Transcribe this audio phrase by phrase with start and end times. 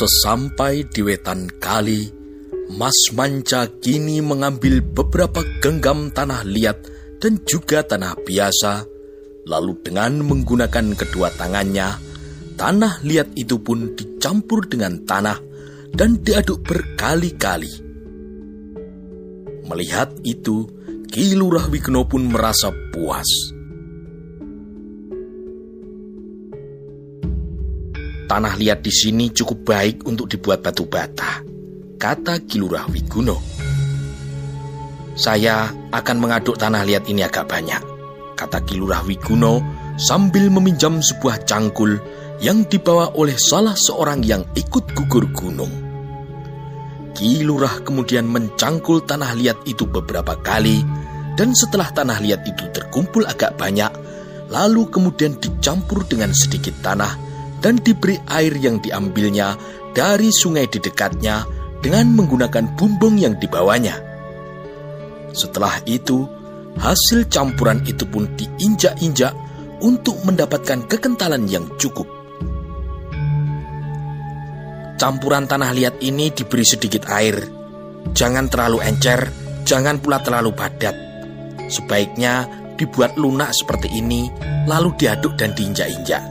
[0.00, 2.08] Sesampai di wetan kali,
[2.72, 6.88] Mas Manca kini mengambil beberapa genggam tanah liat
[7.20, 8.88] dan juga tanah biasa,
[9.44, 12.00] lalu dengan menggunakan kedua tangannya,
[12.56, 15.36] tanah liat itu pun dicampur dengan tanah
[15.92, 17.84] dan diaduk berkali-kali.
[19.68, 20.64] Melihat itu,
[21.12, 23.28] Ki Lurah Wigno pun merasa puas.
[28.30, 31.42] Tanah liat di sini cukup baik untuk dibuat batu bata,
[31.98, 33.34] kata Kilurah Wiguno.
[35.18, 37.82] Saya akan mengaduk tanah liat ini agak banyak,
[38.38, 39.58] kata Kilurah Wiguno
[39.98, 41.98] sambil meminjam sebuah cangkul
[42.38, 45.74] yang dibawa oleh salah seorang yang ikut gugur gunung.
[47.18, 50.86] Kilurah kemudian mencangkul tanah liat itu beberapa kali
[51.34, 53.90] dan setelah tanah liat itu terkumpul agak banyak,
[54.54, 57.29] lalu kemudian dicampur dengan sedikit tanah
[57.60, 59.54] dan diberi air yang diambilnya
[59.92, 61.44] dari sungai di dekatnya
[61.80, 63.96] dengan menggunakan bumbung yang dibawanya.
[65.30, 66.26] Setelah itu,
[66.80, 69.32] hasil campuran itu pun diinjak-injak
[69.80, 72.08] untuk mendapatkan kekentalan yang cukup.
[75.00, 77.40] Campuran tanah liat ini diberi sedikit air.
[78.12, 79.32] Jangan terlalu encer,
[79.64, 80.92] jangan pula terlalu padat.
[81.72, 82.44] Sebaiknya
[82.76, 84.28] dibuat lunak seperti ini,
[84.68, 86.29] lalu diaduk dan diinjak-injak.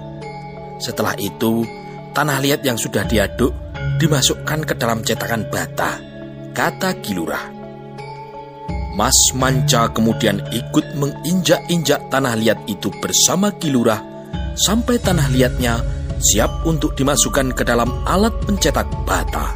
[0.80, 1.68] Setelah itu,
[2.16, 3.52] tanah liat yang sudah diaduk
[4.00, 6.00] dimasukkan ke dalam cetakan bata,
[6.56, 7.60] kata Kilurah.
[8.96, 14.00] Mas Manca kemudian ikut menginjak-injak tanah liat itu bersama Kilurah
[14.56, 15.80] sampai tanah liatnya
[16.20, 19.56] siap untuk dimasukkan ke dalam alat pencetak bata.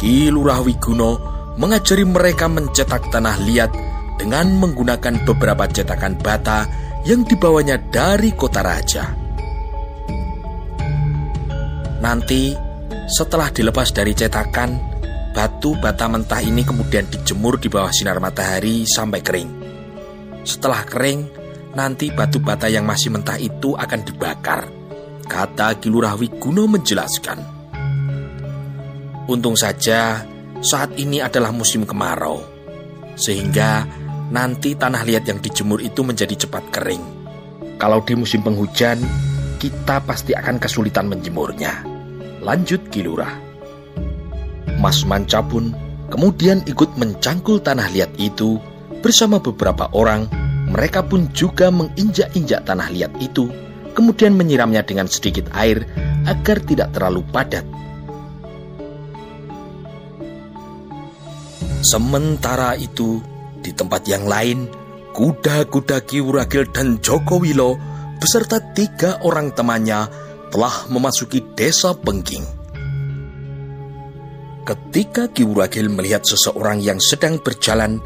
[0.00, 1.12] Kilurah Wiguno
[1.60, 3.72] mengajari mereka mencetak tanah liat
[4.16, 6.64] dengan menggunakan beberapa cetakan bata
[7.08, 9.19] yang dibawanya dari kota raja.
[12.00, 12.56] Nanti
[13.06, 14.80] setelah dilepas dari cetakan,
[15.36, 19.50] batu bata mentah ini kemudian dijemur di bawah sinar matahari sampai kering.
[20.40, 21.20] Setelah kering,
[21.76, 24.64] nanti batu bata yang masih mentah itu akan dibakar.
[25.28, 27.38] Kata Kilurah Wiguno menjelaskan.
[29.30, 30.26] Untung saja
[30.58, 32.42] saat ini adalah musim kemarau,
[33.14, 33.86] sehingga
[34.34, 37.04] nanti tanah liat yang dijemur itu menjadi cepat kering.
[37.78, 38.98] Kalau di musim penghujan,
[39.60, 41.89] kita pasti akan kesulitan menjemurnya.
[42.40, 43.36] Lanjut Kilurah.
[44.80, 45.76] Mas Manca pun
[46.08, 48.56] kemudian ikut mencangkul tanah liat itu
[49.04, 50.24] bersama beberapa orang.
[50.70, 53.50] Mereka pun juga menginjak-injak tanah liat itu,
[53.92, 55.82] kemudian menyiramnya dengan sedikit air
[56.24, 57.66] agar tidak terlalu padat.
[61.82, 63.18] Sementara itu,
[63.60, 64.70] di tempat yang lain,
[65.10, 67.74] kuda-kuda Kiwuragil dan Joko Wilo
[68.22, 72.44] beserta tiga orang temannya telah memasuki desa Pengging.
[74.66, 77.98] Ketika Kiwuragil melihat seseorang yang sedang berjalan,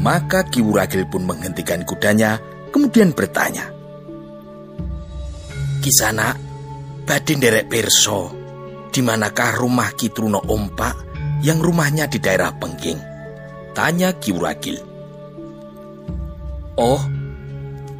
[0.00, 2.38] maka Kiwuragil pun menghentikan kudanya,
[2.70, 3.72] kemudian bertanya,
[5.82, 6.36] Kisana,
[7.04, 8.32] badin derek perso,
[8.92, 10.94] di manakah rumah Kitruno Ompak
[11.44, 13.00] yang rumahnya di daerah Pengging?
[13.76, 14.78] Tanya Kiwuragil.
[16.80, 17.00] Oh,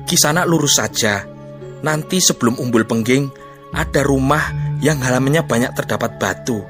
[0.08, 1.36] Kisana lurus saja,
[1.84, 3.28] Nanti sebelum umbul pengging,
[3.76, 4.40] ada rumah
[4.80, 6.64] yang halamannya banyak terdapat batu.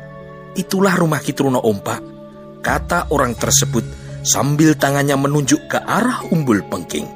[0.58, 2.02] Itulah rumah Kitruno Ompak,
[2.66, 3.86] kata orang tersebut
[4.26, 7.06] sambil tangannya menunjuk ke arah umbul pengging.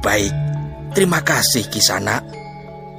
[0.00, 0.32] Baik,
[0.96, 2.24] terima kasih Kisana.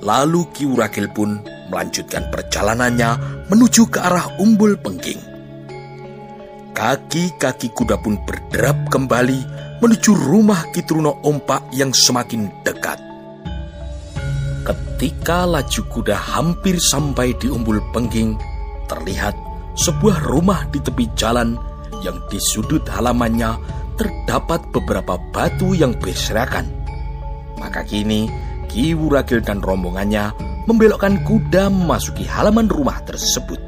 [0.06, 1.42] Lalu Kiuragil pun
[1.74, 5.18] melanjutkan perjalanannya menuju ke arah umbul pengging.
[6.76, 9.40] Kaki-kaki kuda pun berderap kembali
[9.80, 13.15] menuju rumah Kitruno Ompak yang semakin dekat.
[14.66, 18.34] Ketika laju kuda hampir sampai di umbul pengging,
[18.90, 19.38] terlihat
[19.78, 21.54] sebuah rumah di tepi jalan
[22.02, 23.62] yang di sudut halamannya
[23.94, 26.66] terdapat beberapa batu yang berserakan.
[27.62, 28.26] Maka kini
[28.66, 30.34] Ki Wuragil dan rombongannya
[30.66, 33.62] membelokkan kuda memasuki halaman rumah tersebut.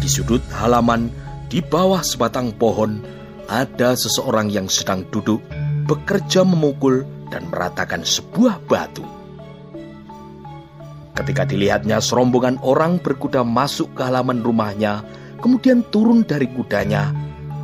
[0.00, 1.12] Di sudut halaman,
[1.52, 3.04] di bawah sebatang pohon,
[3.52, 5.44] ada seseorang yang sedang duduk
[5.86, 9.04] bekerja memukul dan meratakan sebuah batu.
[11.16, 15.00] Ketika dilihatnya serombongan orang berkuda masuk ke halaman rumahnya,
[15.40, 17.08] kemudian turun dari kudanya,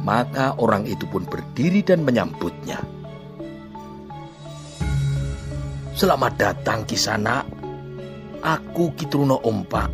[0.00, 2.80] maka orang itu pun berdiri dan menyambutnya.
[5.92, 7.44] Selamat datang Kisana.
[8.40, 9.92] Aku Kitruno Ompak.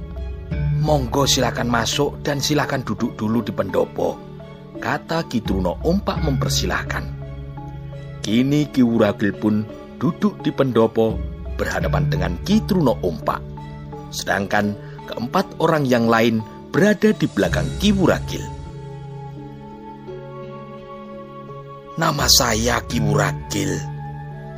[0.78, 4.14] Monggo silakan masuk dan silakan duduk dulu di pendopo.
[4.78, 7.17] Kata Kitruno Ompak mempersilahkan.
[8.28, 9.64] Kini Ki Wuragil pun
[9.96, 11.16] duduk di pendopo
[11.56, 13.40] berhadapan dengan Ki Truno Ompak.
[14.12, 14.76] Sedangkan
[15.08, 18.44] keempat orang yang lain berada di belakang Ki Wuragil.
[21.96, 23.72] Nama saya Ki Wuragil.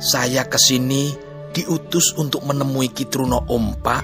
[0.03, 1.15] Saya ke sini
[1.55, 4.03] diutus untuk menemui Ki Truno Ompak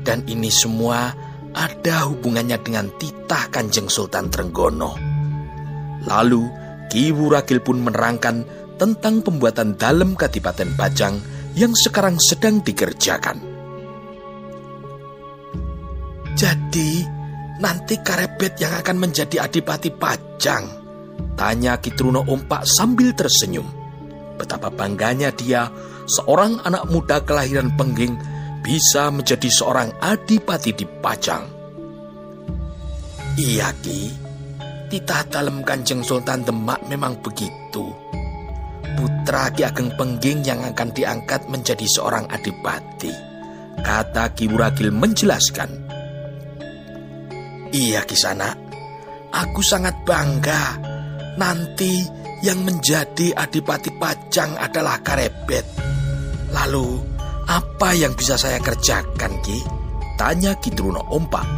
[0.00, 1.12] dan ini semua
[1.52, 4.96] ada hubungannya dengan titah Kanjeng Sultan Trenggono.
[6.08, 6.42] Lalu
[6.88, 11.14] Ki Wuragil pun menerangkan tentang pembuatan dalam Kadipaten Bajang
[11.54, 13.38] yang sekarang sedang dikerjakan.
[16.34, 17.06] Jadi,
[17.62, 20.66] nanti Karebet yang akan menjadi Adipati Pajang?
[21.38, 23.66] Tanya Kitruno Ompak sambil tersenyum.
[24.34, 25.70] Betapa bangganya dia,
[26.10, 28.18] seorang anak muda kelahiran Pengging,
[28.66, 31.46] bisa menjadi seorang Adipati di Pajang.
[33.38, 34.10] Iya Ki,
[34.90, 37.94] titah dalam Kanjeng Sultan Demak memang begitu
[38.94, 43.12] putra Ki Ageng Pengging yang akan diangkat menjadi seorang adipati.
[43.82, 45.70] Kata Ki Wuragil menjelaskan.
[47.74, 48.54] Iya Kisana,
[49.34, 50.78] aku sangat bangga.
[51.34, 52.06] Nanti
[52.46, 55.66] yang menjadi adipati Pajang adalah Karebet.
[56.54, 57.02] Lalu,
[57.50, 59.58] apa yang bisa saya kerjakan Ki?
[60.14, 61.48] Tanya Ki Truno Ompak.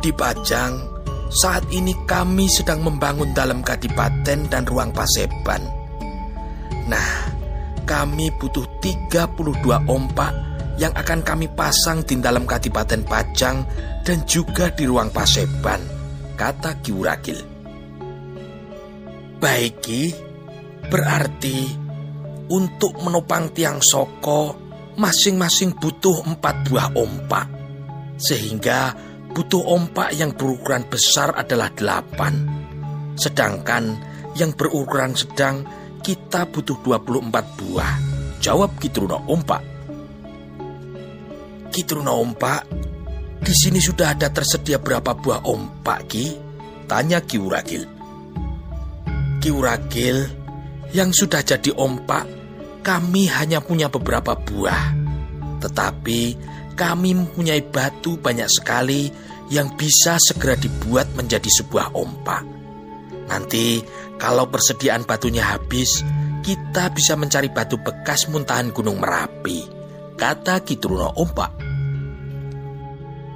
[0.00, 0.95] Di Pajang,
[1.30, 5.62] saat ini kami sedang membangun dalam kadipaten dan ruang paseban.
[6.86, 7.10] Nah,
[7.82, 10.32] kami butuh 32 ompak
[10.76, 13.56] yang akan kami pasang di dalam kadipaten Pajang
[14.04, 15.80] dan juga di ruang paseban,
[16.36, 17.40] kata Kiuragil.
[19.36, 20.14] Baiki,
[20.86, 21.58] berarti
[22.52, 24.54] untuk menopang tiang soko
[24.96, 27.46] masing-masing butuh empat buah ompak.
[28.16, 28.96] Sehingga
[29.36, 32.40] butuh ompak yang berukuran besar adalah delapan.
[33.20, 34.00] Sedangkan
[34.32, 35.60] yang berukuran sedang
[36.00, 37.92] kita butuh 24 buah.
[38.40, 39.60] Jawab Kitruno Ompak.
[41.68, 42.64] Kitruno Ompak,
[43.44, 46.32] di sini sudah ada tersedia berapa buah ompak, Ki?
[46.88, 47.84] Tanya Ki Uragil.
[49.44, 50.24] Ki Uragil,
[50.96, 52.24] yang sudah jadi ompak,
[52.80, 54.96] kami hanya punya beberapa buah.
[55.60, 56.20] Tetapi
[56.76, 59.08] kami mempunyai batu banyak sekali
[59.48, 62.44] yang bisa segera dibuat menjadi sebuah ompak.
[63.26, 63.80] Nanti
[64.20, 66.04] kalau persediaan batunya habis,
[66.44, 69.66] kita bisa mencari batu bekas muntahan Gunung Merapi,
[70.14, 71.52] kata Kitruno Ompak.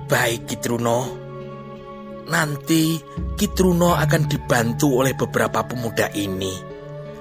[0.06, 1.00] Baik Kitruno,
[2.30, 2.98] nanti
[3.34, 6.54] Kitruno akan dibantu oleh beberapa pemuda ini.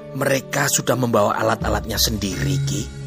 [0.10, 2.99] Mereka sudah membawa alat-alatnya sendiri, Ki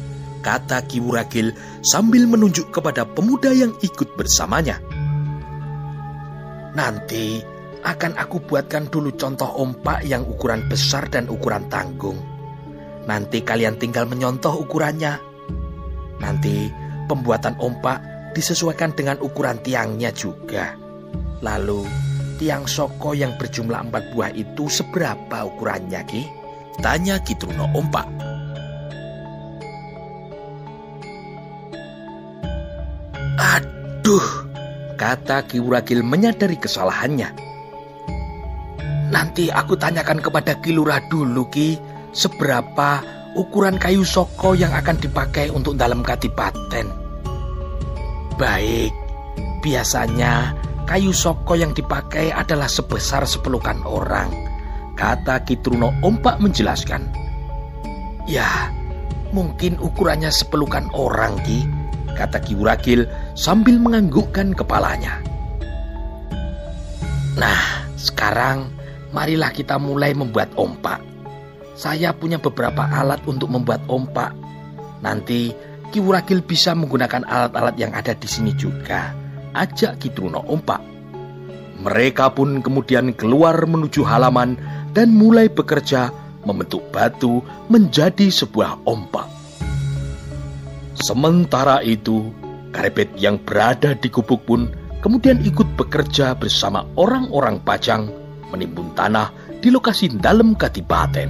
[0.43, 4.83] kata Ki Wuragil sambil menunjuk kepada pemuda yang ikut bersamanya.
[6.75, 7.39] Nanti
[7.83, 12.19] akan aku buatkan dulu contoh ompak yang ukuran besar dan ukuran tanggung.
[13.07, 15.19] Nanti kalian tinggal menyontoh ukurannya.
[16.23, 16.71] Nanti
[17.07, 17.99] pembuatan ompak
[18.31, 20.75] disesuaikan dengan ukuran tiangnya juga.
[21.43, 21.83] Lalu
[22.39, 26.23] tiang soko yang berjumlah empat buah itu seberapa ukurannya Ki?
[26.79, 28.32] Tanya Kitruno Ompak.
[34.03, 34.27] Aduh,
[34.99, 37.31] kata Ki Wuragil menyadari kesalahannya.
[39.15, 41.79] Nanti aku tanyakan kepada Ki Lurah dulu Ki,
[42.11, 42.99] seberapa
[43.39, 46.91] ukuran kayu soko yang akan dipakai untuk dalam kadipaten.
[48.35, 48.91] Baik,
[49.63, 50.51] biasanya
[50.83, 54.27] kayu soko yang dipakai adalah sebesar sepelukan orang,
[54.99, 57.07] kata Kitruno Ompak menjelaskan.
[58.27, 58.67] Ya,
[59.31, 61.63] mungkin ukurannya sepelukan orang Ki,
[62.13, 65.19] kata Ki Wuragil sambil menganggukkan kepalanya.
[67.33, 68.69] Nah, sekarang
[69.09, 71.01] marilah kita mulai membuat ompak.
[71.73, 74.29] Saya punya beberapa alat untuk membuat ompak.
[75.01, 75.49] Nanti
[75.89, 79.13] Ki Wuragil bisa menggunakan alat-alat yang ada di sini juga.
[79.57, 80.81] Ajak Ki Truno ompak.
[81.81, 84.55] Mereka pun kemudian keluar menuju halaman
[84.93, 86.13] dan mulai bekerja
[86.45, 89.32] membentuk batu menjadi sebuah ompak.
[90.93, 92.29] Sementara itu,
[92.73, 94.69] Karebet yang berada di gubuk pun
[95.01, 98.09] kemudian ikut bekerja bersama orang-orang Pajang
[98.49, 99.29] menimbun tanah
[99.61, 101.29] di lokasi dalam kadipaten.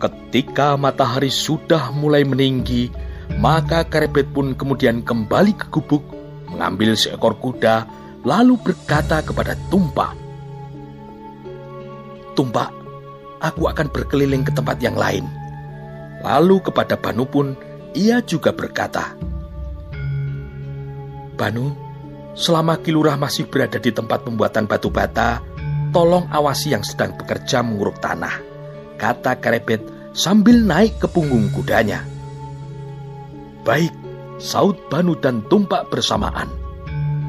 [0.00, 2.92] Ketika matahari sudah mulai meninggi,
[3.36, 6.04] maka Karebet pun kemudian kembali ke gubuk,
[6.48, 7.84] mengambil seekor kuda,
[8.24, 10.12] lalu berkata kepada Tumpak,
[12.32, 12.70] Tumpak,
[13.42, 15.26] aku akan berkeliling ke tempat yang lain.
[16.22, 17.54] Lalu kepada Banu pun
[17.94, 19.14] ia juga berkata,
[21.38, 21.70] Banu,
[22.34, 25.38] selama Kilurah masih berada di tempat pembuatan batu bata,
[25.94, 28.42] tolong awasi yang sedang bekerja menguruk tanah,
[28.98, 32.02] kata Karebet sambil naik ke punggung kudanya.
[33.62, 33.94] Baik,
[34.42, 36.50] saut Banu dan Tumpak bersamaan.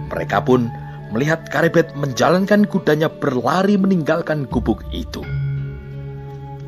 [0.09, 0.65] Mereka pun
[1.13, 5.21] melihat Karebet menjalankan kudanya berlari meninggalkan gubuk itu.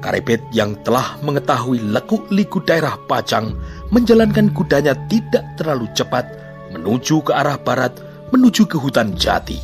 [0.02, 3.54] Karebet yang telah mengetahui lekuk liku daerah Pajang
[3.94, 6.26] menjalankan kudanya tidak terlalu cepat
[6.74, 7.94] menuju ke arah barat
[8.34, 9.62] menuju ke hutan jati.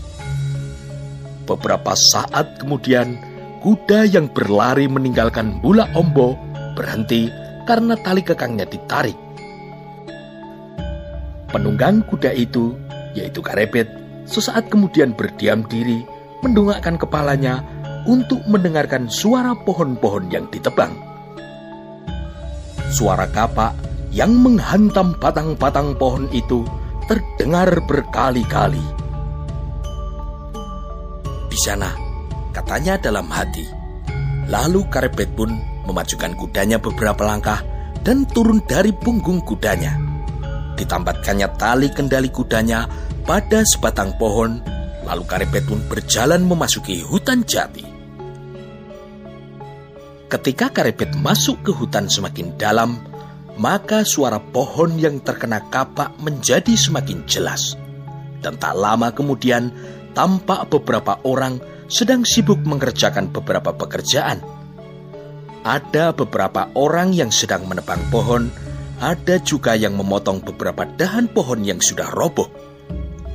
[1.48, 3.18] Beberapa saat kemudian,
[3.64, 6.38] kuda yang berlari meninggalkan Bula Ombo
[6.78, 7.32] berhenti
[7.66, 9.16] karena tali kekangnya ditarik.
[11.48, 12.76] Penunggang kuda itu,
[13.16, 13.88] yaitu Karebet,
[14.28, 16.04] sesaat kemudian berdiam diri,
[16.44, 17.64] mendongakkan kepalanya
[18.08, 20.96] untuk mendengarkan suara pohon-pohon yang ditebang.
[22.88, 23.76] Suara kapak
[24.16, 26.64] yang menghantam batang-batang pohon itu
[27.06, 28.84] terdengar berkali-kali.
[31.48, 31.92] Di sana,
[32.56, 33.68] katanya dalam hati.
[34.48, 35.52] Lalu Karebet pun
[35.88, 37.64] memajukan kudanya beberapa langkah
[38.04, 40.00] dan turun dari punggung kudanya.
[40.80, 42.88] Ditambatkannya tali kendali kudanya
[43.28, 44.64] pada sebatang pohon,
[45.04, 47.87] lalu Karebet pun berjalan memasuki hutan jati.
[50.28, 53.00] Ketika Karebet masuk ke hutan semakin dalam,
[53.56, 57.80] maka suara pohon yang terkena kapak menjadi semakin jelas.
[58.44, 59.72] Dan tak lama kemudian,
[60.12, 64.44] tampak beberapa orang sedang sibuk mengerjakan beberapa pekerjaan.
[65.64, 68.52] Ada beberapa orang yang sedang menebang pohon,
[69.00, 72.52] ada juga yang memotong beberapa dahan pohon yang sudah roboh.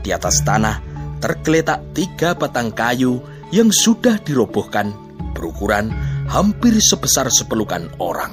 [0.04, 0.84] Di atas tanah
[1.24, 4.92] tergeletak tiga batang kayu yang sudah dirobohkan
[5.32, 5.90] berukuran
[6.32, 8.32] hampir sebesar sepelukan orang.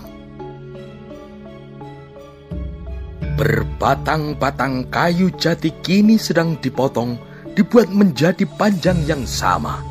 [3.36, 7.20] Berbatang-batang kayu jati kini sedang dipotong,
[7.52, 9.84] dibuat menjadi panjang yang sama.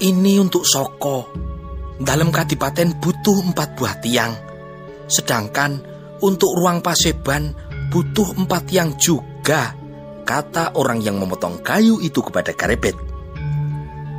[0.00, 1.28] Ini untuk Soko.
[1.96, 4.32] Dalam kadipaten butuh empat buah tiang.
[5.08, 5.80] Sedangkan
[6.20, 7.56] untuk ruang paseban
[7.88, 9.72] butuh empat tiang juga,
[10.24, 13.05] kata orang yang memotong kayu itu kepada Karebet.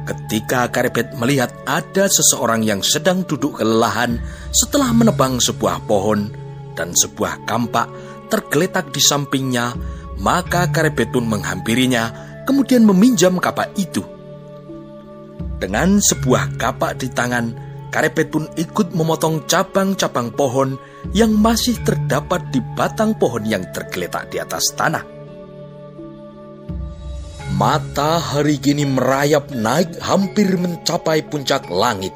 [0.07, 4.23] Ketika Karepet melihat ada seseorang yang sedang duduk kelelahan
[4.55, 6.31] setelah menebang sebuah pohon
[6.79, 7.91] dan sebuah kampak
[8.31, 9.75] tergeletak di sampingnya,
[10.23, 12.15] maka Karepet pun menghampirinya,
[12.47, 13.99] kemudian meminjam kapak itu.
[15.59, 17.45] Dengan sebuah kapak di tangan,
[17.91, 20.79] Karepet pun ikut memotong cabang-cabang pohon
[21.11, 25.16] yang masih terdapat di batang pohon yang tergeletak di atas tanah.
[27.57, 32.13] Matahari kini merayap naik hampir mencapai puncak langit.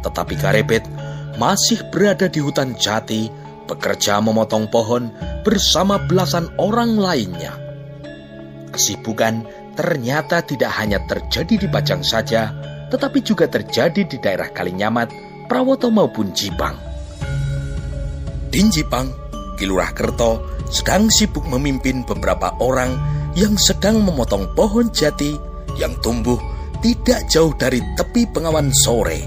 [0.00, 0.88] Tetapi Karebet
[1.36, 3.28] masih berada di hutan jati,
[3.68, 5.12] bekerja memotong pohon
[5.44, 7.52] bersama belasan orang lainnya.
[8.72, 9.44] Kesibukan
[9.76, 12.48] ternyata tidak hanya terjadi di Bajang saja,
[12.88, 15.12] tetapi juga terjadi di daerah Kalinyamat,
[15.44, 16.80] Prawoto maupun Jipang.
[18.48, 19.12] Di Jipang,
[19.60, 25.38] Kilurah Kerto sedang sibuk memimpin beberapa orang yang sedang memotong pohon jati
[25.78, 26.38] yang tumbuh
[26.80, 29.20] tidak jauh dari tepi pengawan sore.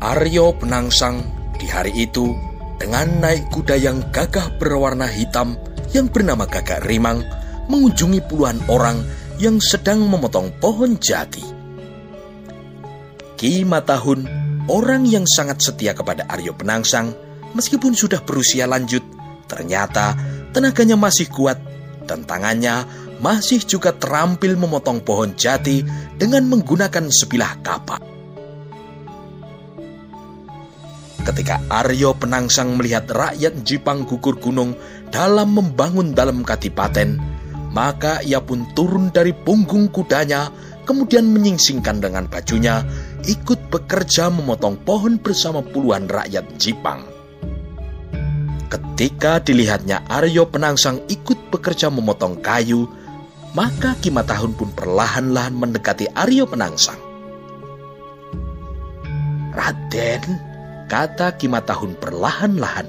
[0.00, 1.20] Aryo Penangsang
[1.60, 2.32] di hari itu
[2.80, 5.60] dengan naik kuda yang gagah berwarna hitam
[5.92, 7.20] yang bernama Gagak Rimang
[7.68, 9.04] mengunjungi puluhan orang
[9.36, 11.44] yang sedang memotong pohon jati.
[13.36, 14.24] Ki Matahun,
[14.68, 17.12] orang yang sangat setia kepada Aryo Penangsang,
[17.52, 19.04] meskipun sudah berusia lanjut,
[19.48, 20.16] ternyata
[20.52, 21.69] tenaganya masih kuat
[22.10, 22.82] dan tangannya
[23.22, 25.86] masih juga terampil memotong pohon jati
[26.18, 28.02] dengan menggunakan sebilah kapak.
[31.22, 34.74] Ketika Aryo Penangsang melihat rakyat Jipang gugur gunung
[35.14, 37.22] dalam membangun dalam kadipaten,
[37.70, 40.50] maka ia pun turun dari punggung kudanya,
[40.82, 42.82] kemudian menyingsingkan dengan bajunya,
[43.28, 47.19] ikut bekerja memotong pohon bersama puluhan rakyat Jipang.
[48.70, 52.86] Ketika dilihatnya Aryo Penangsang ikut bekerja memotong kayu,
[53.50, 57.02] maka Kimatahun pun perlahan-lahan mendekati Aryo Penangsang.
[59.50, 60.22] Raden,
[60.86, 62.86] kata Kimatahun perlahan-lahan.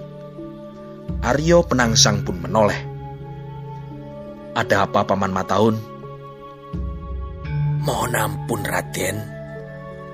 [1.26, 2.78] Aryo Penangsang pun menoleh.
[4.54, 5.76] Ada apa Paman Matahun?
[7.82, 9.18] Mohon ampun Raden,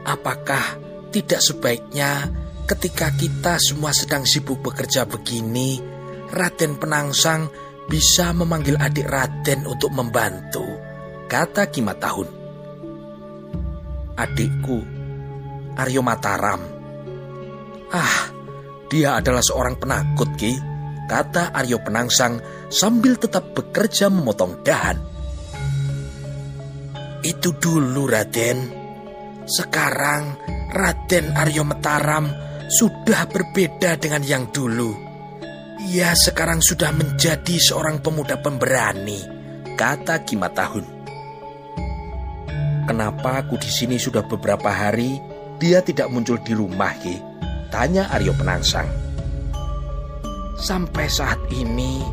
[0.07, 0.79] apakah
[1.11, 2.31] tidak sebaiknya
[2.67, 5.79] ketika kita semua sedang sibuk bekerja begini,
[6.27, 7.47] Raden Penangsang
[7.87, 10.67] bisa memanggil adik Raden untuk membantu,
[11.31, 12.29] kata Kimatahun.
[14.19, 14.79] Adikku,
[15.79, 16.61] Aryo Mataram.
[17.95, 18.19] Ah,
[18.91, 20.51] dia adalah seorang penakut, Ki,
[21.07, 24.99] kata Aryo Penangsang sambil tetap bekerja memotong dahan.
[27.23, 28.59] Itu dulu, Raden.
[29.47, 30.35] Sekarang
[30.75, 34.91] Raden Aryo Mataram sudah berbeda dengan yang dulu.
[35.87, 39.23] Ia sekarang sudah menjadi seorang pemuda pemberani,
[39.79, 40.85] kata Kimatahun.
[42.87, 45.19] Kenapa aku di sini sudah beberapa hari
[45.59, 47.19] dia tidak muncul di rumah, Ki?
[47.71, 48.87] Tanya Aryo Penangsang.
[50.59, 52.03] Sampai saat ini,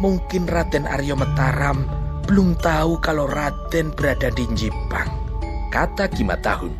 [0.00, 1.84] mungkin Raden Aryo Mataram
[2.24, 5.08] belum tahu kalau Raden berada di Jepang,
[5.72, 6.72] kata Kimatahun.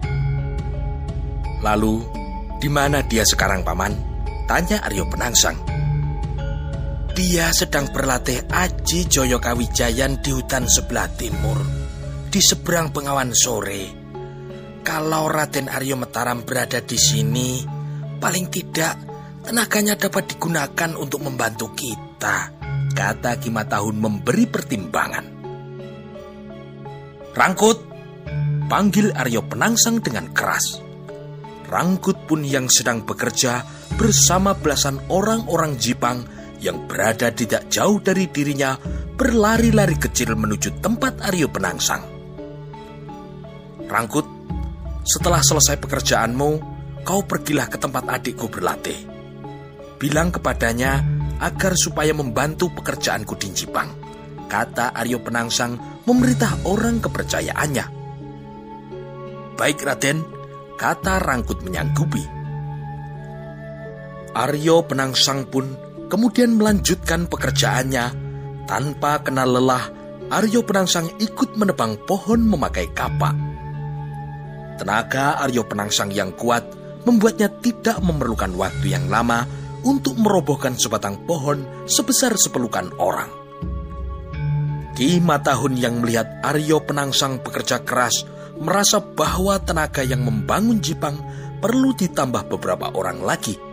[1.65, 2.18] Lalu,
[2.59, 3.95] di mana dia sekarang, Paman?
[4.51, 5.59] Tanya Aryo Penangsang.
[7.15, 11.59] Dia sedang berlatih Aji Joyo Kawijayan di hutan sebelah timur,
[12.31, 13.91] di seberang pengawan sore.
[14.87, 17.63] Kalau Raden Aryo Mataram berada di sini,
[18.23, 18.95] paling tidak
[19.43, 22.55] tenaganya dapat digunakan untuk membantu kita,
[22.95, 25.27] kata Kimatahun memberi pertimbangan.
[27.35, 27.79] Rangkut,
[28.67, 30.88] panggil Aryo Penangsang dengan keras.
[31.69, 33.61] Rangkut pun yang sedang bekerja
[34.01, 36.25] bersama belasan orang-orang Jepang
[36.65, 38.81] yang berada tidak jauh dari dirinya
[39.21, 42.03] berlari-lari kecil menuju tempat Aryo Penangsang.
[43.85, 44.27] Rangkut,
[45.05, 46.51] setelah selesai pekerjaanmu,
[47.05, 49.05] kau pergilah ke tempat adikku berlatih.
[50.01, 51.05] Bilang kepadanya
[51.45, 53.93] agar supaya membantu pekerjaanku di Jepang,
[54.49, 57.85] kata Aryo Penangsang memerintah orang kepercayaannya.
[59.59, 60.38] Baik Raden,
[60.79, 62.23] kata Rangkut menyanggupi.
[64.39, 65.75] Aryo Penangsang pun
[66.07, 68.31] kemudian melanjutkan pekerjaannya.
[68.71, 69.91] Tanpa kenal lelah,
[70.31, 73.35] Aryo Penangsang ikut menebang pohon memakai kapak.
[74.79, 76.63] Tenaga Aryo Penangsang yang kuat
[77.03, 79.43] membuatnya tidak memerlukan waktu yang lama
[79.83, 83.33] untuk merobohkan sebatang pohon sebesar sepelukan orang.
[84.95, 88.27] Ki Matahun yang melihat Aryo Penangsang bekerja keras
[88.59, 91.19] merasa bahwa tenaga yang membangun Jepang
[91.59, 93.69] perlu ditambah beberapa orang lagi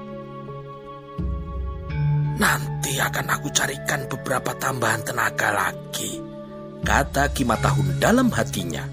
[2.36, 6.19] Nanti akan aku carikan beberapa tambahan tenaga lagi,
[6.84, 8.84] kata Kimatahun dalam hatinya.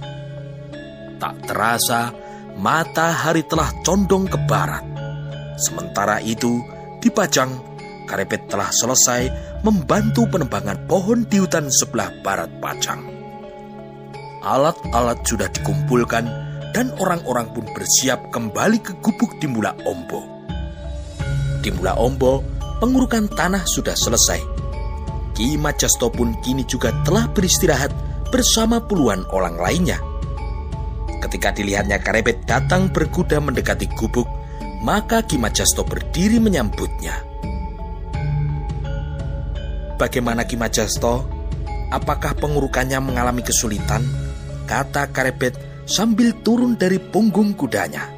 [1.19, 2.15] Tak terasa,
[2.55, 4.87] matahari telah condong ke barat.
[5.59, 6.63] Sementara itu,
[7.03, 7.51] di Pajang,
[8.07, 9.27] Karepet telah selesai
[9.67, 13.22] membantu penembangan pohon di hutan sebelah barat Pajang.
[14.43, 16.27] Alat-alat sudah dikumpulkan
[16.75, 20.19] dan orang-orang pun bersiap kembali ke gubuk di Mula Ombo.
[21.63, 22.43] Di Mula Ombo,
[22.83, 24.43] pengurukan tanah sudah selesai.
[25.39, 27.95] Ki Majasto pun kini juga telah beristirahat
[28.35, 30.03] bersama puluhan orang lainnya.
[31.23, 34.27] Ketika dilihatnya Karebet datang berkuda mendekati gubuk,
[34.83, 37.15] maka Ki Majasto berdiri menyambutnya.
[40.03, 41.31] Bagaimana Ki Majasto?
[41.95, 44.22] Apakah pengurukannya mengalami kesulitan?
[44.73, 48.09] Kata Karebet sambil turun dari punggung kudanya.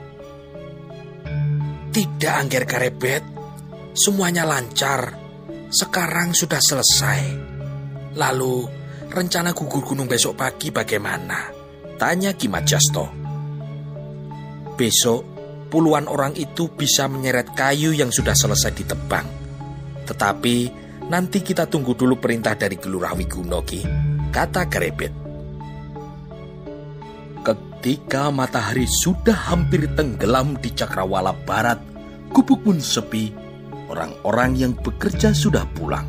[1.90, 3.27] Tidak, Angger Karebet.
[3.90, 5.19] Semuanya lancar.
[5.67, 7.21] Sekarang sudah selesai.
[8.14, 8.71] Lalu,
[9.11, 11.51] rencana gugur gunung besok pagi bagaimana?
[11.99, 13.11] Tanya Ki Majasto.
[14.79, 15.23] Besok,
[15.75, 19.27] puluhan orang itu bisa menyeret kayu yang sudah selesai ditebang.
[20.07, 20.57] Tetapi,
[21.11, 23.83] nanti kita tunggu dulu perintah dari Gelurah Wiguno, Ki.
[24.31, 25.24] Kata Grebet.
[27.85, 31.77] Ketika matahari sudah hampir tenggelam di cakrawala barat,
[32.33, 33.29] gubuk pun sepi
[33.92, 36.09] orang-orang yang bekerja sudah pulang.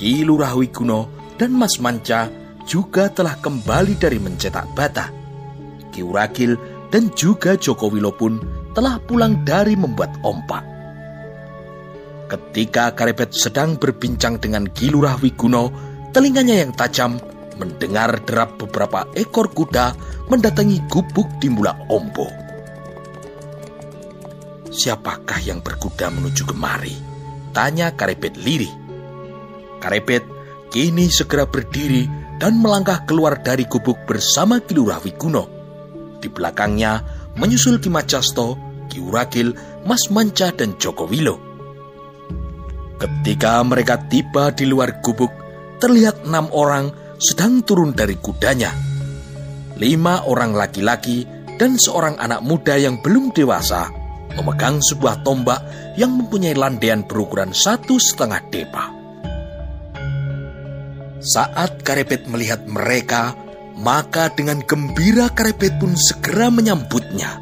[0.00, 2.32] Ki Lurah Wiguno dan Mas Manca
[2.64, 5.12] juga telah kembali dari mencetak bata.
[5.92, 6.56] Ki Urakil
[6.88, 8.40] dan juga Joko Wilo pun
[8.72, 10.64] telah pulang dari membuat ompak.
[12.32, 15.68] Ketika Karepet sedang berbincang dengan Ki Lurah Wiguno,
[16.16, 17.20] telinganya yang tajam
[17.56, 19.96] mendengar derap beberapa ekor kuda
[20.28, 22.28] mendatangi gubuk di Mula Ombo.
[24.72, 26.96] Siapakah yang berkuda menuju kemari?
[27.52, 28.72] Tanya Karepet lirih.
[29.84, 30.24] Karepet
[30.72, 32.08] kini segera berdiri
[32.40, 35.44] dan melangkah keluar dari gubuk bersama Kilurah Wiguno.
[36.18, 37.04] Di belakangnya
[37.36, 38.56] menyusul Ki Macasto,
[38.88, 39.52] Ki Urakil,
[39.84, 41.36] Mas Manca, dan Joko Wilo.
[42.96, 45.30] Ketika mereka tiba di luar gubuk,
[45.82, 48.74] terlihat enam orang sedang turun dari kudanya.
[49.78, 51.22] Lima orang laki-laki
[51.54, 53.86] dan seorang anak muda yang belum dewasa
[54.34, 55.60] memegang sebuah tombak
[55.94, 58.84] yang mempunyai landean berukuran satu setengah depa.
[61.22, 63.38] Saat Karepet melihat mereka,
[63.78, 67.38] maka dengan gembira Karepet pun segera menyambutnya.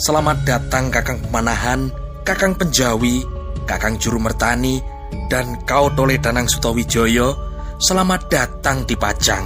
[0.00, 1.92] Selamat datang Kakang Pemanahan,
[2.24, 3.24] Kakang Penjawi,
[3.68, 4.80] Kakang Juru Mertani,
[5.26, 7.32] dan kau Tole Danang Sutowijoyo,
[7.80, 9.44] selamat datang di Pajang.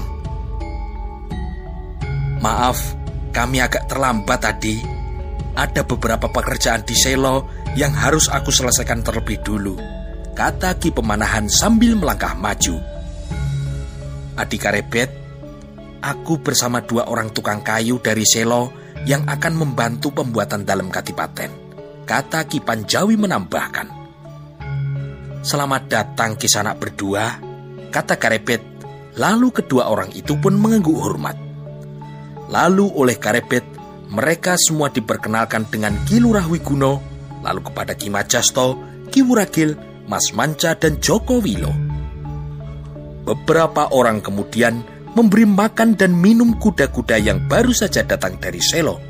[2.40, 2.78] Maaf,
[3.30, 4.80] kami agak terlambat tadi.
[5.54, 7.46] Ada beberapa pekerjaan di selo
[7.78, 9.76] yang harus aku selesaikan terlebih dulu,
[10.32, 12.80] kata Ki Pemanahan sambil melangkah maju.
[14.40, 15.10] Adik Karebet,
[16.00, 18.72] aku bersama dua orang tukang kayu dari selo
[19.04, 21.50] yang akan membantu pembuatan dalam katipaten,
[22.08, 23.99] kata Ki Panjawi menambahkan.
[25.40, 27.40] Selamat datang kisanak berdua,
[27.88, 28.60] kata Karebet,
[29.16, 31.32] lalu kedua orang itu pun mengangguk hormat.
[32.52, 33.64] Lalu oleh Karebet,
[34.12, 37.00] mereka semua diperkenalkan dengan Ki Lurah Wiguno,
[37.40, 38.76] lalu kepada Ki Majasto,
[39.08, 39.80] Ki Wuragil,
[40.12, 41.72] Mas Manca, dan Joko Wilo.
[43.24, 44.84] Beberapa orang kemudian
[45.16, 49.00] memberi makan dan minum kuda-kuda yang baru saja datang dari Selo.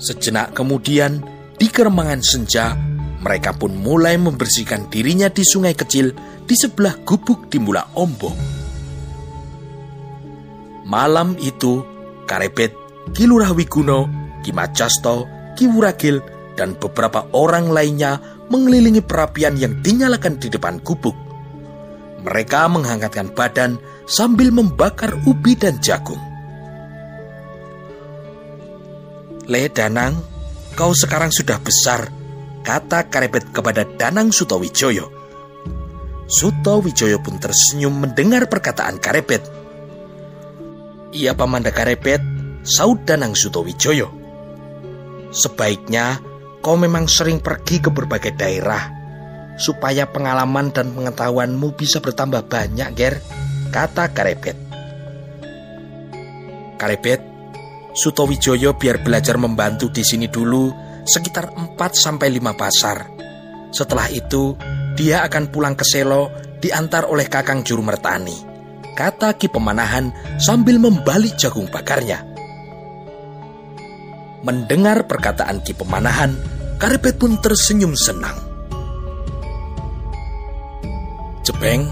[0.00, 1.20] Sejenak kemudian,
[1.60, 2.72] di keremangan senja,
[3.20, 6.16] mereka pun mulai membersihkan dirinya di sungai kecil
[6.48, 8.32] di sebelah gubuk di Mula Ombo.
[10.88, 11.84] Malam itu,
[12.24, 12.72] Karebet,
[13.12, 14.08] Ki Lurah Wiguno,
[14.40, 16.18] Ki Majasto, Ki Wuragil,
[16.56, 18.18] dan beberapa orang lainnya
[18.50, 21.14] mengelilingi perapian yang dinyalakan di depan gubuk.
[22.20, 26.20] Mereka menghangatkan badan sambil membakar ubi dan jagung.
[29.46, 30.18] Le Danang,
[30.74, 32.19] kau sekarang sudah besar,
[32.62, 35.08] kata Karebet kepada Danang Sutowijoyo.
[36.30, 39.60] Sutowijoyo pun tersenyum mendengar perkataan Karebet
[41.10, 42.22] ia Pamanda Karepet,
[42.62, 44.08] saud Danang Sutowijoyo.
[45.30, 46.22] Sebaiknya
[46.62, 48.90] kau memang sering pergi ke berbagai daerah,
[49.58, 53.18] supaya pengalaman dan pengetahuanmu bisa bertambah banyak, Ger,
[53.74, 54.58] kata Karepet.
[56.78, 57.20] Karepet,
[57.90, 62.98] Sutowijoyo biar belajar membantu di sini dulu sekitar 4 sampai 5 pasar.
[63.70, 64.56] Setelah itu,
[64.98, 68.50] dia akan pulang ke Selo diantar oleh Kakang Juru Mertani
[69.00, 72.20] kata Ki Pemanahan sambil membalik jagung bakarnya.
[74.44, 76.36] Mendengar perkataan Ki Pemanahan,
[76.76, 78.36] Karepet pun tersenyum senang.
[81.44, 81.88] Jebeng,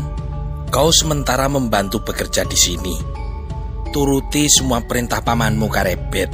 [0.68, 2.96] kau sementara membantu bekerja di sini.
[3.88, 6.28] Turuti semua perintah pamanmu Karepet,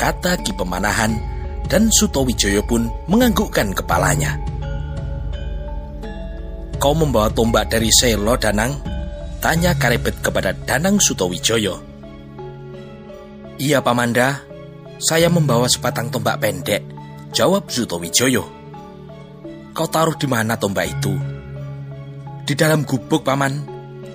[0.00, 1.37] kata Ki Pemanahan
[1.68, 4.40] dan Sutowijoyo pun menganggukkan kepalanya.
[6.80, 8.80] Kau membawa tombak dari Selo, Danang?
[9.38, 11.78] Tanya Karebet kepada Danang Sutowijoyo.
[13.58, 14.42] Iya Pamanda,
[14.98, 16.82] saya membawa sepatang tombak pendek,
[17.30, 18.44] jawab Sutowijoyo.
[19.76, 21.14] Kau taruh di mana tombak itu?
[22.48, 23.62] Di dalam gubuk paman,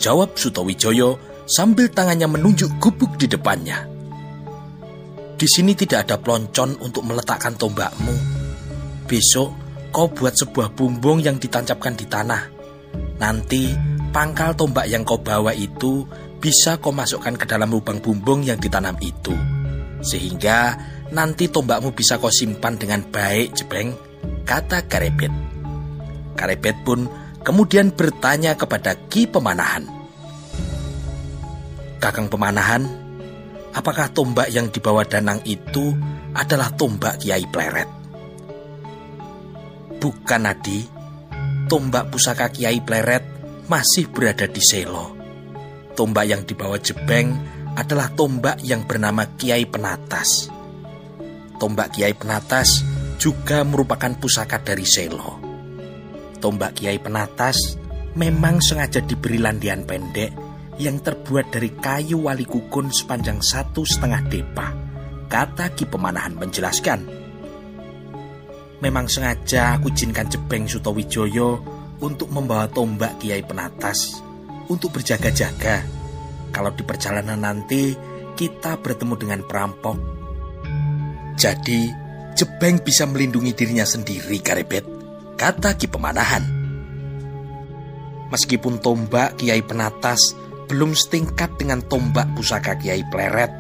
[0.02, 3.93] jawab Sutowijoyo sambil tangannya menunjuk gubuk di depannya.
[5.34, 8.16] Di sini tidak ada peloncon untuk meletakkan tombakmu.
[9.10, 9.50] Besok
[9.94, 12.44] kau buat sebuah bumbung yang ditancapkan di tanah.
[13.22, 13.70] Nanti
[14.14, 16.06] pangkal tombak yang kau bawa itu
[16.38, 19.34] bisa kau masukkan ke dalam lubang bumbung yang ditanam itu.
[20.04, 20.76] Sehingga
[21.14, 23.94] nanti tombakmu bisa kau simpan dengan baik, Jebeng,
[24.44, 25.32] kata Karebet.
[26.34, 27.08] Karebet pun
[27.42, 29.86] kemudian bertanya kepada Ki Pemanahan.
[32.02, 33.03] Kakang Pemanahan,
[33.74, 35.94] apakah tombak yang dibawa Danang itu
[36.34, 37.90] adalah tombak Kiai Pleret?
[39.98, 40.80] Bukan, Adi.
[41.68, 43.24] Tombak pusaka Kiai Pleret
[43.66, 45.16] masih berada di Selo.
[45.94, 47.34] Tombak yang dibawa Jebeng
[47.74, 50.52] adalah tombak yang bernama Kiai Penatas.
[51.58, 52.84] Tombak Kiai Penatas
[53.16, 55.40] juga merupakan pusaka dari Selo.
[56.44, 57.80] Tombak Kiai Penatas
[58.20, 60.43] memang sengaja diberi landian pendek
[60.82, 64.68] yang terbuat dari kayu wali kukun sepanjang satu setengah depa.
[65.30, 67.00] Kata Ki Pemanahan menjelaskan.
[68.82, 71.64] Memang sengaja aku jinkan Jebeng Sutowijoyo
[72.04, 74.20] untuk membawa tombak Kiai Penatas
[74.68, 75.82] untuk berjaga-jaga.
[76.54, 77.96] Kalau di perjalanan nanti
[78.36, 79.98] kita bertemu dengan perampok.
[81.40, 81.90] Jadi,
[82.34, 84.86] Jebeng bisa melindungi dirinya sendiri, Karebet,
[85.38, 86.44] kata Ki Pemanahan.
[88.30, 90.43] Meskipun tombak Kiai Penatas
[90.74, 93.54] belum setingkat dengan tombak pusaka Kiai Pleret,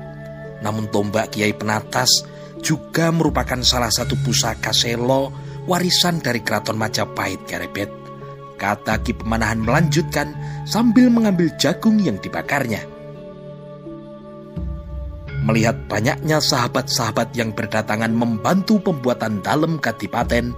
[0.65, 2.10] namun tombak Kiai Penatas
[2.58, 5.30] juga merupakan salah satu pusaka selo
[5.69, 8.04] warisan dari Keraton Majapahit, Karebet
[8.58, 10.32] Kata Ki Pemanahan melanjutkan
[10.63, 12.80] sambil mengambil jagung yang dibakarnya.
[15.43, 20.56] Melihat banyaknya sahabat-sahabat yang berdatangan membantu pembuatan dalam kadipaten,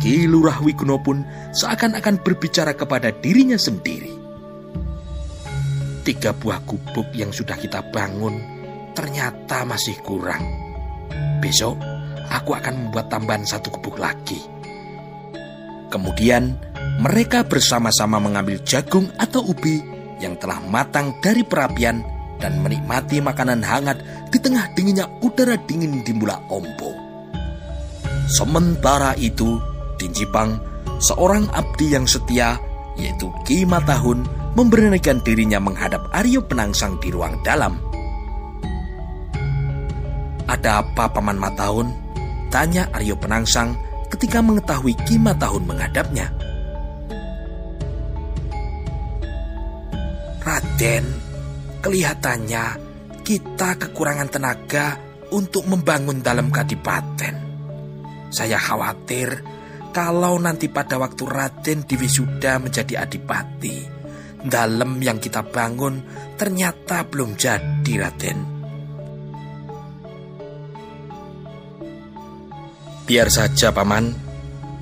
[0.00, 1.20] Ki Lurah Wiguno pun
[1.52, 4.21] seakan-akan berbicara kepada dirinya sendiri.
[6.02, 8.34] Tiga buah gubuk yang sudah kita bangun
[8.92, 10.42] ternyata masih kurang.
[11.38, 11.78] Besok
[12.26, 14.42] aku akan membuat tambahan satu gubuk lagi.
[15.92, 16.58] Kemudian
[16.98, 19.78] mereka bersama-sama mengambil jagung atau ubi
[20.18, 22.02] yang telah matang dari perapian
[22.42, 24.02] dan menikmati makanan hangat
[24.34, 26.90] di tengah dinginnya udara dingin di Mula Ompo.
[28.26, 29.60] Sementara itu,
[30.00, 30.58] di Jepang,
[30.98, 32.58] seorang abdi yang setia,
[32.98, 37.76] yaitu Ki Matahun, memberanikan dirinya menghadap Aryo Penangsang di ruang dalam.
[40.48, 41.88] Ada apa Paman Matahun?
[42.52, 43.72] Tanya Aryo Penangsang
[44.12, 46.28] ketika mengetahui Ki Matahun menghadapnya.
[50.42, 51.04] Raden,
[51.80, 52.64] kelihatannya
[53.24, 54.98] kita kekurangan tenaga
[55.32, 57.34] untuk membangun dalam kadipaten.
[58.28, 59.40] Saya khawatir
[59.94, 64.01] kalau nanti pada waktu Raden diwisuda menjadi adipati,
[64.42, 66.02] dalam yang kita bangun
[66.34, 68.38] ternyata belum jadi Raden.
[73.02, 74.14] Biar saja Paman,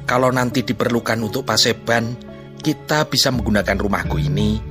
[0.05, 2.15] kalau nanti diperlukan untuk Paseban,
[2.61, 4.71] kita bisa menggunakan rumahku ini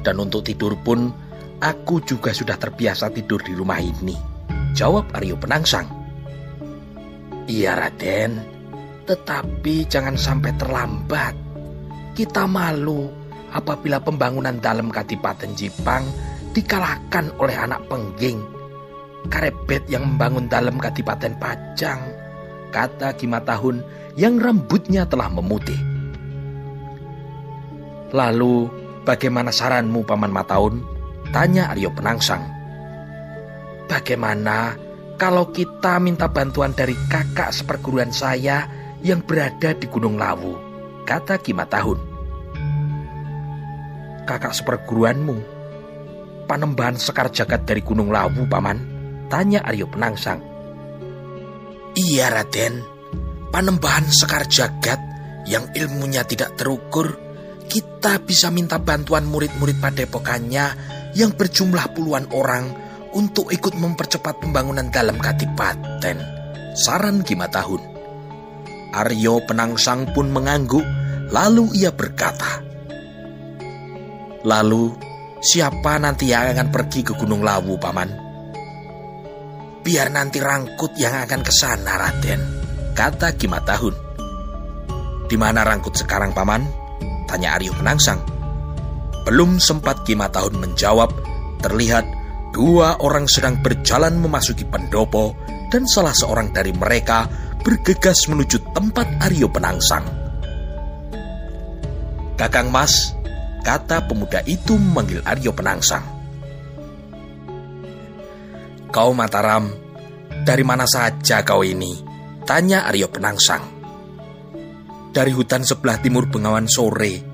[0.00, 1.12] dan untuk tidur pun,
[1.60, 4.16] aku juga sudah terbiasa tidur di rumah ini.
[4.72, 5.88] Jawab Aryo Penangsang.
[7.50, 8.32] Iya Raden,
[9.04, 11.34] tetapi jangan sampai terlambat.
[12.16, 13.19] Kita malu
[13.54, 16.06] apabila pembangunan dalam Kadipaten Jipang
[16.56, 18.42] dikalahkan oleh anak pengging.
[19.28, 22.00] Karebet yang membangun dalam Kadipaten Pajang,
[22.72, 23.84] kata Kimatahun
[24.16, 25.76] yang rambutnya telah memutih.
[28.10, 30.84] Lalu Bagaimana saranmu Paman Mataun?
[31.32, 32.44] Tanya Aryo Penangsang.
[33.88, 34.76] Bagaimana
[35.16, 38.68] kalau kita minta bantuan dari kakak seperguruan saya
[39.00, 40.52] yang berada di Gunung Lawu?
[41.08, 42.09] Kata Kimatahun.
[44.28, 45.36] Kakak seperguruanmu?
[46.50, 48.78] Panembahan Sekar Jagat dari Gunung Lawu, Paman?
[49.30, 50.42] Tanya Aryo Penangsang.
[51.94, 52.82] Iya, Raden.
[53.54, 54.98] Panembahan Sekar Jagat
[55.46, 57.30] yang ilmunya tidak terukur
[57.70, 60.66] kita bisa minta bantuan murid-murid padepokannya
[61.14, 62.74] yang berjumlah puluhan orang
[63.14, 66.18] untuk ikut mempercepat pembangunan dalam kadipaten.
[66.74, 67.82] Saran Gimatahun.
[68.90, 70.82] Aryo Penangsang pun mengangguk,
[71.30, 72.62] lalu ia berkata,
[74.40, 74.96] Lalu,
[75.44, 78.08] siapa nanti yang akan pergi ke Gunung Lawu, Paman?
[79.84, 82.40] Biar nanti Rangkut yang akan ke sana, Raden,
[82.96, 83.96] kata Gimatahun.
[85.28, 86.64] Di mana Rangkut sekarang, Paman?
[87.28, 88.20] Tanya Aryo Penangsang.
[89.28, 91.12] Belum sempat Kima Tahun menjawab,
[91.60, 92.08] terlihat
[92.56, 95.36] dua orang sedang berjalan memasuki pendopo
[95.68, 97.28] dan salah seorang dari mereka
[97.60, 100.02] bergegas menuju tempat Aryo Penangsang.
[102.40, 103.12] Kakang Mas,
[103.60, 106.04] kata pemuda itu memanggil Aryo Penangsang.
[108.90, 109.70] Kau Mataram,
[110.42, 112.02] dari mana saja kau ini?
[112.42, 113.80] Tanya Aryo Penangsang
[115.10, 117.26] dari hutan sebelah timur Bengawan sore.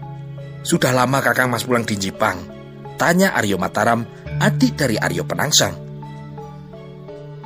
[0.67, 2.43] Sudah lama kakang mas pulang di Jipang.
[2.97, 4.03] Tanya Aryo Mataram,
[4.41, 5.77] adik dari Aryo Penangsang.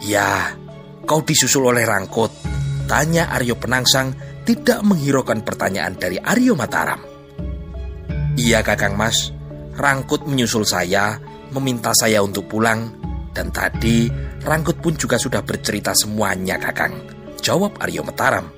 [0.00, 0.56] Ya,
[1.04, 2.32] kau disusul oleh Rangkut.
[2.88, 4.16] Tanya Aryo Penangsang
[4.46, 7.09] tidak menghiraukan pertanyaan dari Aryo Mataram.
[8.40, 9.36] Iya kakang mas,
[9.76, 11.20] Rangkut menyusul saya,
[11.52, 12.88] meminta saya untuk pulang,
[13.36, 14.08] dan tadi
[14.40, 16.96] Rangkut pun juga sudah bercerita semuanya kakang.
[17.44, 18.48] Jawab Aryo Mataram.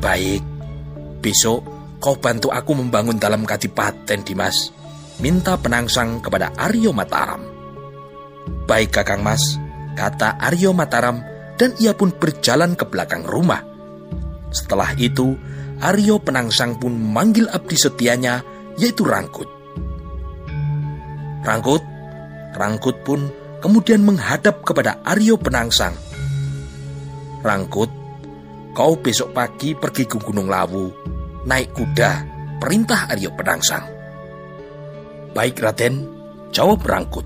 [0.00, 0.40] Baik,
[1.20, 1.68] besok
[2.00, 4.72] kau bantu aku membangun dalam kadipaten Dimas.
[5.20, 7.44] Minta penangsang kepada Aryo Mataram.
[8.64, 9.60] Baik kakang mas,
[10.00, 11.20] kata Aryo Mataram
[11.60, 13.60] dan ia pun berjalan ke belakang rumah.
[14.48, 15.36] Setelah itu,
[15.76, 18.40] Aryo Penangsang pun memanggil abdi setianya,
[18.80, 19.48] yaitu Rangkut.
[21.44, 21.84] Rangkut,
[22.56, 23.28] Rangkut pun
[23.60, 25.92] kemudian menghadap kepada Aryo Penangsang.
[27.44, 27.92] Rangkut,
[28.76, 30.92] Kau besok pagi pergi ke Gunung Lawu,
[31.48, 32.10] naik kuda,
[32.60, 33.88] perintah Aryo Penangsang.
[35.32, 36.04] Baik Raden,
[36.52, 37.24] jawab Rangkut.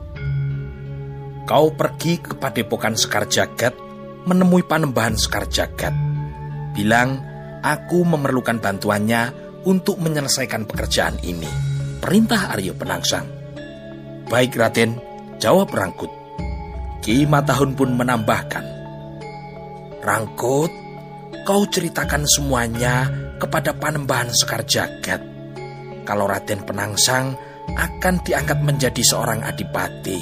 [1.47, 3.75] Kau pergi ke Padepokan Sekar Jagat,
[4.27, 5.91] menemui Panembahan Sekar Jagat.
[6.71, 7.30] Bilang,
[7.61, 9.33] aku memerlukan bantuannya
[9.69, 11.49] untuk menyelesaikan pekerjaan ini.
[12.01, 13.29] Perintah Aryo Penangsang.
[14.29, 14.97] Baik Raden,
[15.37, 16.09] jawab Rangkut.
[17.05, 18.65] Ki Matahun pun menambahkan.
[20.01, 20.73] Rangkut,
[21.45, 25.21] kau ceritakan semuanya kepada Panembahan Sekar Jagat.
[26.09, 27.37] Kalau Raden Penangsang
[27.77, 30.19] akan diangkat menjadi seorang adipati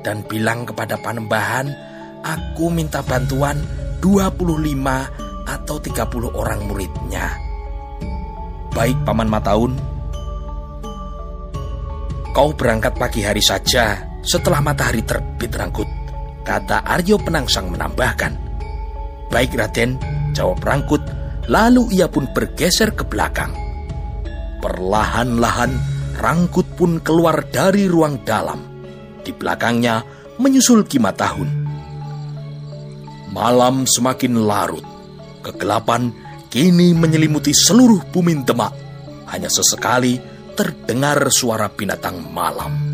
[0.00, 1.68] dan bilang kepada Panembahan,
[2.24, 3.60] aku minta bantuan
[4.00, 7.36] 25 atau 30 orang muridnya.
[8.74, 9.72] Baik Paman Mataun,
[12.34, 15.86] kau berangkat pagi hari saja setelah matahari terbit rangkut,
[16.42, 18.34] kata Aryo Penangsang menambahkan.
[19.30, 20.00] Baik Raden,
[20.34, 21.00] Jawab Rangkut,
[21.46, 23.54] lalu ia pun bergeser ke belakang.
[24.58, 28.58] Perlahan-lahan Rangkut pun keluar dari ruang dalam.
[29.22, 30.02] Di belakangnya
[30.38, 31.48] menyusul Kima Tahun.
[33.34, 34.93] Malam semakin larut.
[35.44, 36.08] Kegelapan
[36.48, 38.72] kini menyelimuti seluruh bumi Demak.
[39.28, 40.16] Hanya sesekali
[40.56, 42.93] terdengar suara binatang malam.